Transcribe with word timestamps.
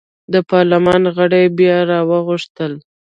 د 0.33 0.35
پارلمان 0.49 1.01
غړي 1.15 1.41
یې 1.45 1.53
بیا 1.57 1.77
راوغوښتل. 1.89 2.73